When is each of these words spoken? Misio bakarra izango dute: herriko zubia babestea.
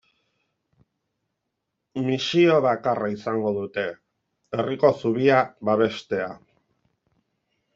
Misio 2.07 2.55
bakarra 2.67 3.09
izango 3.17 3.51
dute: 3.59 3.83
herriko 4.59 4.91
zubia 5.03 5.45
babestea. 5.71 6.31